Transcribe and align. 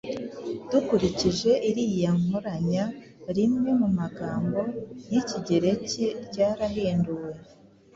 Dukurikije 0.71 1.51
iriya 1.69 2.11
Nkoranya, 2.21 2.85
rimwe 3.37 3.69
mu 3.79 3.89
magambo 3.99 4.59
y’Ikigereki 5.11 6.05
ryarahinduwe 6.25 7.27